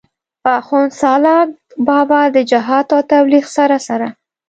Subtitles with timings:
[0.55, 1.49] آخون سالاک
[1.87, 4.07] بابا د جهاد او تبليغ سره سره